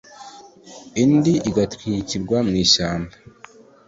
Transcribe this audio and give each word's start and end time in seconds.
indi 1.03 1.33
igatwikirwa 1.49 2.37
mu 2.45 2.51
mashyamba 2.57 3.15